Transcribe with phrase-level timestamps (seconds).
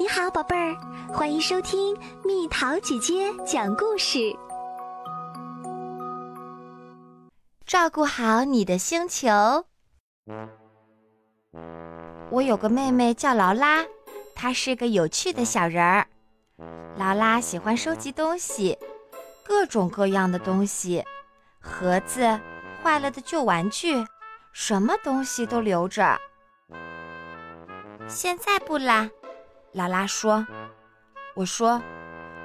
[0.00, 0.76] 你好，宝贝儿，
[1.12, 4.32] 欢迎收听蜜桃姐姐讲故事。
[7.66, 9.28] 照顾好你的星球。
[12.30, 13.84] 我有个妹妹叫劳拉，
[14.36, 16.06] 她是个有趣的小人儿。
[16.96, 18.78] 劳拉喜欢收集东西，
[19.44, 21.04] 各种各样的东西，
[21.58, 22.38] 盒子、
[22.84, 24.06] 坏了的旧玩具，
[24.52, 26.16] 什么东西都留着。
[28.06, 29.10] 现在不啦。
[29.72, 30.46] 劳拉说
[31.36, 31.80] ：“我说，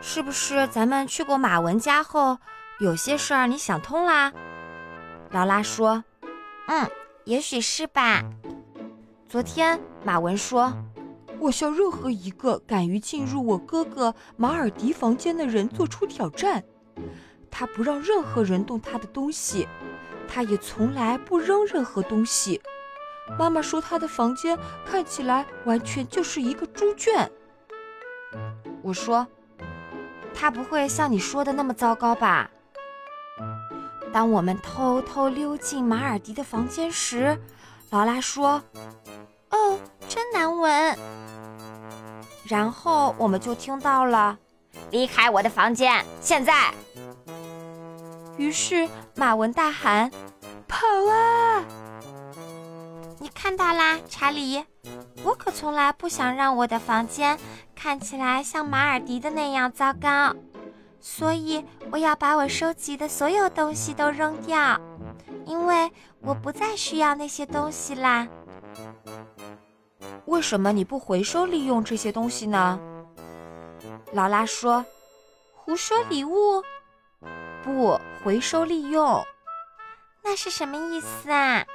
[0.00, 2.38] 是不是咱们去过马文家后，
[2.80, 4.32] 有些事儿你想通啦？”
[5.30, 6.02] 劳拉说
[6.66, 6.90] ：“嗯，
[7.24, 8.24] 也许是吧。”
[9.28, 10.72] 昨天马文说
[11.38, 16.64] ：“我向任何一个敢于进入我哥哥马尔迪房间的人做出挑战。
[17.50, 19.68] 他不让任何人动他的东西，
[20.26, 22.60] 他也从来不扔任何东西。”
[23.38, 27.30] 妈妈说，她的房间看起来完全就是一个猪圈。
[28.82, 29.26] 我说，
[30.32, 32.50] 他不会像你说的那么糟糕吧？
[34.12, 37.38] 当我们偷偷溜进马尔迪的房间时，
[37.90, 38.62] 劳拉说
[39.50, 40.98] ：“哦，真难闻。”
[42.48, 44.38] 然后我们就听到了
[44.90, 46.72] ：“离开我的房间，现在！”
[48.38, 50.10] 于是马文大喊
[50.66, 51.62] ：“跑啊！”
[53.22, 54.64] 你看到啦，查理，
[55.22, 57.38] 我可从来不想让我的房间
[57.76, 60.34] 看起来像马尔迪的那样糟糕，
[61.00, 61.62] 所以
[61.92, 64.80] 我要把我收集的所有东西都扔掉，
[65.44, 68.26] 因为我不再需要那些东西啦。
[70.24, 72.80] 为什么你不回收利用这些东西呢？
[74.12, 74.82] 劳拉说
[75.52, 76.62] ：“胡说礼物，
[77.62, 79.22] 不回收利用，
[80.24, 81.66] 那是什么意思啊？”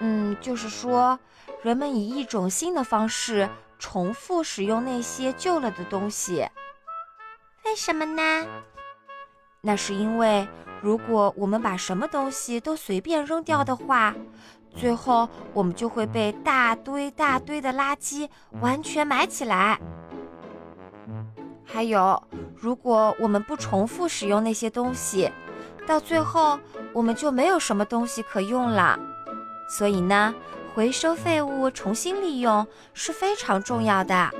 [0.00, 1.18] 嗯，就是说，
[1.62, 3.48] 人们以一种新的方式
[3.78, 6.48] 重复使用那些旧了的东西。
[7.64, 8.46] 为什么呢？
[9.60, 10.48] 那是因为，
[10.80, 14.14] 如果我们把什么东西都随便扔掉的话，
[14.74, 18.28] 最后我们就会被大堆大堆的垃圾
[18.60, 19.78] 完全埋起来。
[21.62, 22.20] 还有，
[22.56, 25.30] 如果我们不重复使用那些东西，
[25.86, 26.58] 到最后
[26.94, 28.98] 我们就没有什么东西可用了。
[29.70, 30.34] 所以呢，
[30.74, 34.30] 回收废物重新利用是非常重要的。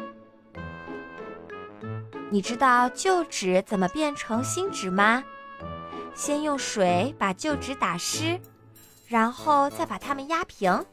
[2.31, 5.23] 你知道旧纸怎么变成新纸吗？
[6.17, 8.41] 先用水把旧纸打湿，
[9.07, 10.85] 然后再把它们压平，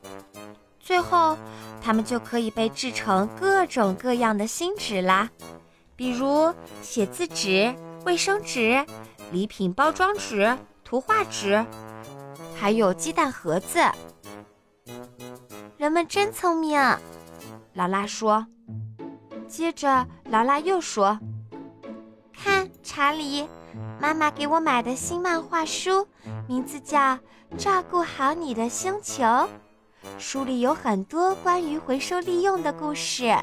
[0.79, 1.35] 最后
[1.81, 5.29] 它们就可以被制成各种各样的新纸啦。
[5.95, 7.73] 比如写字纸、
[8.05, 8.85] 卫生纸、
[9.31, 11.65] 礼品包装纸、图画纸，
[12.55, 13.79] 还有鸡蛋盒子。
[15.87, 16.77] 人们真聪明，
[17.71, 18.45] 劳拉说。
[19.47, 21.17] 接着，劳拉又说
[22.35, 23.47] ：“看，查理，
[23.97, 26.05] 妈妈给我买的新漫画书，
[26.45, 26.99] 名字叫
[27.57, 29.23] 《照顾好你的星球》，
[30.17, 33.33] 书里有很多关于回收利用的故事。”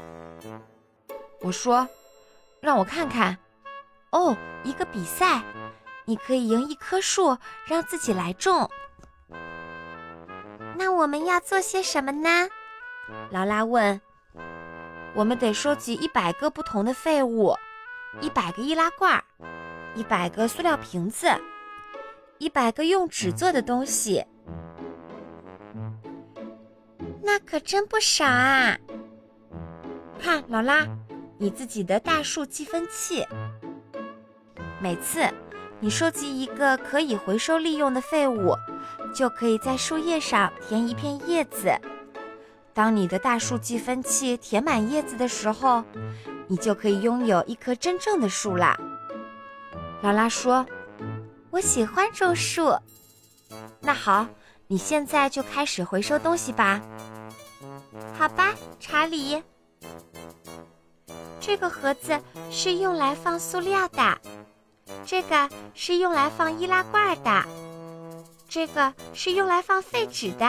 [1.41, 1.89] 我说
[2.61, 3.35] ：“让我看看。”
[4.13, 5.41] 哦，一个比赛，
[6.05, 7.35] 你可以赢一棵树，
[7.65, 8.69] 让自己来种。
[10.77, 12.49] 那我们要做些什么呢？
[13.31, 14.01] 劳拉问。
[15.13, 17.55] 我们得收集一百个不同的废物，
[18.19, 19.23] 一百个易拉罐，
[19.95, 21.27] 一百个塑料瓶子，
[22.37, 24.25] 一百个用纸做的东西。
[27.23, 28.77] 那可真不少啊！
[30.19, 30.85] 看，劳拉，
[31.37, 33.25] 你自己的大树计分器。
[34.81, 35.25] 每次
[35.79, 38.53] 你收集一个可以回收利用的废物。
[39.15, 41.73] 就可以在树叶上填一片叶子。
[42.73, 45.81] 当你的大树计分器填满叶子的时候，
[46.47, 48.77] 你就可以拥有一棵真正的树啦。
[50.01, 50.65] 劳拉说
[51.49, 52.77] ：“我喜欢种树。”
[53.79, 54.27] 那好，
[54.67, 56.81] 你现在就开始回收东西吧。
[58.19, 59.41] 好吧，查理。
[61.39, 62.19] 这个盒子
[62.51, 64.17] 是用来放塑料的，
[65.05, 67.45] 这个是用来放易拉罐的。
[68.47, 70.47] 这个是用来放废纸的，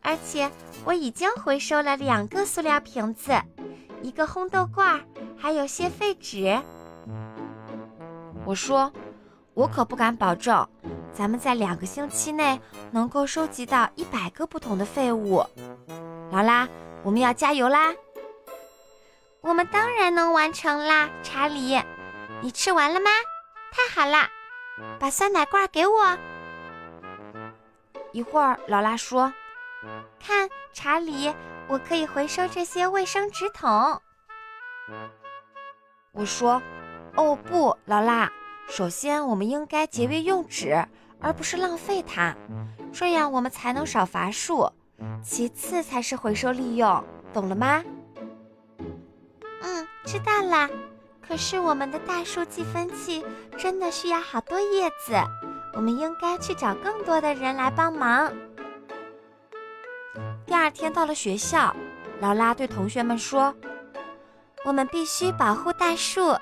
[0.00, 0.50] 而且
[0.84, 3.32] 我已经回收了两个塑料瓶子，
[4.02, 5.00] 一个烘豆罐，
[5.36, 6.60] 还有些废纸。
[8.44, 8.92] 我说，
[9.54, 10.66] 我可不敢保证，
[11.12, 12.60] 咱们在两个星期内
[12.90, 15.44] 能够收集到一百个不同的废物。
[16.32, 16.68] 劳拉，
[17.02, 17.94] 我们要加油啦！
[19.40, 21.80] 我们当然能完成啦，查理。
[22.40, 23.10] 你吃完了吗？
[23.70, 24.28] 太好啦！
[24.98, 26.18] 把酸奶罐给我。
[28.12, 29.32] 一会儿，劳拉说
[30.20, 31.34] ：“看，查理，
[31.68, 34.00] 我可以回收这些卫生纸筒。”
[36.12, 36.62] 我说
[37.16, 38.30] ：“哦不，劳拉，
[38.68, 40.86] 首先我们应该节约用纸，
[41.20, 42.36] 而不是浪费它，
[42.92, 44.70] 这样我们才能少伐树。
[45.22, 47.82] 其次才是回收利用，懂了吗？”
[49.62, 50.68] 嗯，知道啦。
[51.26, 53.24] 可是我们的大树计分器
[53.56, 55.14] 真的需要好多叶子，
[55.74, 58.32] 我们应该去找更多的人来帮忙。
[60.46, 61.74] 第二天到了学校，
[62.20, 63.54] 劳拉对同学们说
[64.64, 66.36] ：“我们必须保护大树，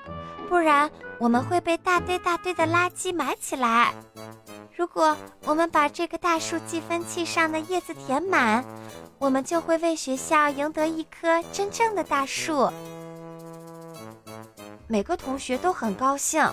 [0.49, 3.93] 不然我们会被大堆大堆的垃圾埋起来。
[4.75, 8.65] 如果我们把这个大树计分器上的叶子填满，
[9.17, 12.69] 我们就会为学校赢得一棵真正的大树。”
[14.87, 16.43] 每个同学都很高兴，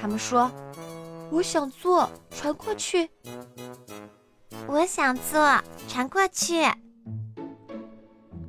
[0.00, 0.48] 他们说
[1.30, 3.08] ：“我想做，传过去。”
[4.66, 6.62] 我想做，传过去。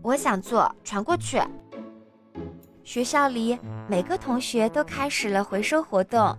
[0.01, 1.41] 我想做，传过去。
[2.83, 3.57] 学校里
[3.87, 6.37] 每个同学都开始了回收活动。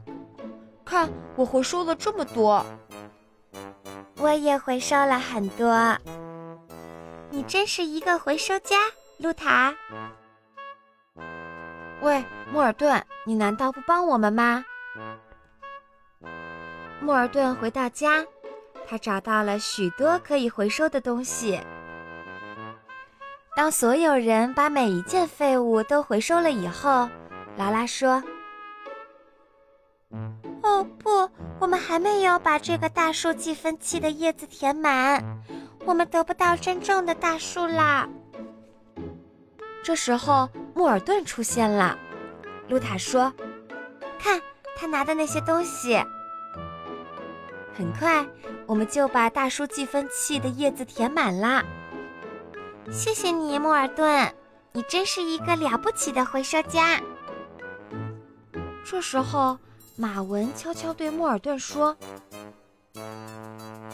[0.85, 2.65] 看，我回收了这么多。
[4.19, 5.97] 我也回收了很多。
[7.31, 8.77] 你真是一个回收家，
[9.19, 9.75] 露塔。
[12.03, 12.23] 喂，
[12.53, 14.65] 莫尔顿，你难道不帮我们吗？
[17.03, 18.25] 莫尔顿回到家，
[18.87, 21.61] 他找到了许多可以回收的东西。
[23.57, 27.09] 当所有人把每一件废物都回收了以后，
[27.57, 28.23] 劳拉说
[30.63, 31.29] ：“哦不，
[31.59, 35.23] 我们还没有把这个大树计分器的叶子填满，
[35.85, 38.09] 我们得不到真正的大树啦。”
[39.83, 41.99] 这时候，莫尔顿出现了。
[42.69, 43.33] 露塔说
[44.21, 44.41] ：“看
[44.77, 46.01] 他拿的那些东西。”
[47.75, 48.27] 很快，
[48.67, 51.65] 我们就把大叔计分器的叶子填满了。
[52.91, 54.35] 谢谢你，莫尔顿，
[54.73, 57.01] 你真是一个了不起的回收家。
[58.85, 59.59] 这时候，
[59.97, 61.97] 马文悄悄对莫尔顿说：“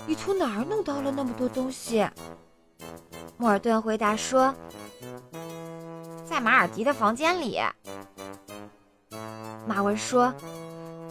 [0.07, 2.09] 你从哪儿弄到了那么多东西？”
[3.37, 4.55] 莫尔顿回答说。
[6.25, 7.59] 在马尔迪的房间里，
[9.67, 10.33] 马文说：“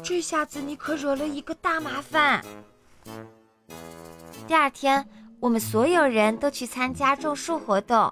[0.07, 2.42] 这下子你可惹了一个大麻烦。”
[4.48, 5.06] 第二天，
[5.42, 8.09] 我们所有人都去参加种树活动，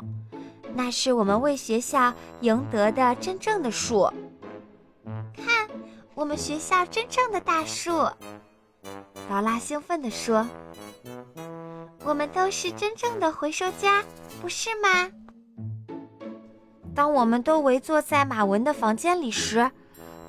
[0.74, 4.12] 那是我们为学校赢得的真正的树。
[5.34, 5.70] 看，
[6.14, 7.92] 我们学校真正的大树！
[9.30, 10.46] 劳拉兴奋地说
[12.04, 14.04] ：“我们都是真正的回收家，
[14.42, 15.10] 不是吗？”
[16.94, 19.72] 当我们都围坐在马文的房间里时，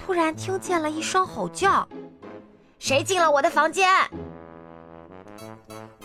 [0.06, 1.88] 突然听见了一声吼叫
[2.79, 3.91] ：“谁进了我的房间？”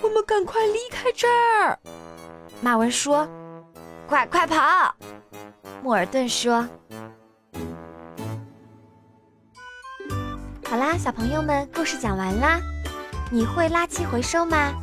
[0.02, 1.78] 我们赶快离开这儿！
[2.62, 3.28] 马文说
[4.10, 4.96] ：“快快跑！”
[5.84, 6.68] 莫尔顿说
[10.68, 12.60] ：“好啦，小朋友们，故事讲完啦。
[13.30, 14.74] 你会垃圾回收吗？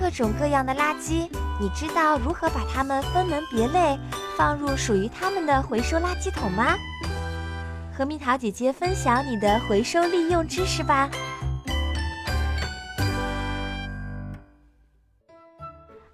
[0.00, 1.28] 各种各样的垃圾，
[1.60, 3.98] 你知道如何把它们分门别类？
[4.38, 6.74] 放入属于它们的回收垃圾桶吗？
[7.96, 11.08] 和蜜桃姐姐分享你的回收利用知识吧。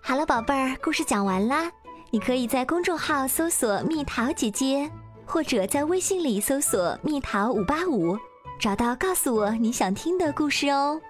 [0.01, 1.71] 好了，宝贝儿，故事讲完啦。
[2.11, 4.91] 你可以在公众号搜索“蜜桃姐姐”，
[5.25, 8.19] 或者在微信里搜索“蜜桃五八五”，
[8.59, 11.01] 找到告诉我你想听的故事哦。